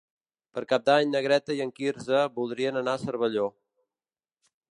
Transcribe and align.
Per 0.57 0.61
Cap 0.69 0.85
d'Any 0.89 1.09
na 1.15 1.21
Greta 1.25 1.57
i 1.59 1.61
en 1.65 1.73
Quirze 1.81 2.23
voldrien 2.39 2.81
anar 2.81 2.97
a 2.99 3.03
Cervelló. 3.05 3.47